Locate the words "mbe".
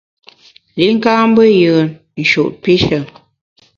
1.29-1.43